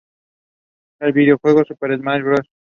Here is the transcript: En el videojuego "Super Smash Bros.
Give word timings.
En 0.99 1.09
el 1.09 1.13
videojuego 1.13 1.63
"Super 1.63 1.95
Smash 1.95 2.23
Bros. 2.23 2.47